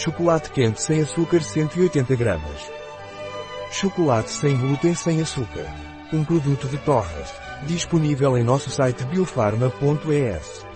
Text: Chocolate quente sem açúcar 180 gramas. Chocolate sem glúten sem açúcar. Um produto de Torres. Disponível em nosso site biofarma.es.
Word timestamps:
Chocolate 0.00 0.50
quente 0.52 0.80
sem 0.80 1.02
açúcar 1.02 1.42
180 1.42 2.16
gramas. 2.16 2.72
Chocolate 3.70 4.30
sem 4.30 4.56
glúten 4.56 4.94
sem 4.94 5.20
açúcar. 5.20 5.66
Um 6.10 6.24
produto 6.24 6.66
de 6.68 6.78
Torres. 6.78 7.34
Disponível 7.66 8.38
em 8.38 8.42
nosso 8.42 8.70
site 8.70 9.04
biofarma.es. 9.04 10.69